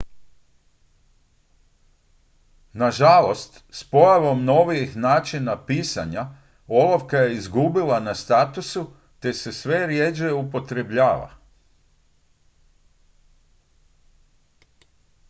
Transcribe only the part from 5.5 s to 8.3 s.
pisanja olovka je izgubila na